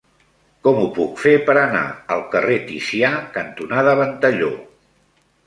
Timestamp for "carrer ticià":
2.33-3.13